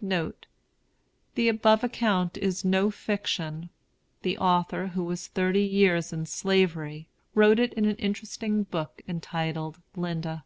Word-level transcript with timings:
NOTE. 0.00 0.46
The 1.36 1.46
above 1.48 1.84
account 1.84 2.36
is 2.38 2.64
no 2.64 2.90
fiction. 2.90 3.70
The 4.22 4.36
author, 4.36 4.88
who 4.88 5.04
was 5.04 5.28
thirty 5.28 5.62
years 5.62 6.12
in 6.12 6.26
Slavery, 6.26 7.06
wrote 7.36 7.60
it 7.60 7.72
in 7.74 7.84
an 7.84 7.94
interesting 7.94 8.64
book 8.64 9.00
entitled 9.06 9.78
"Linda." 9.94 10.42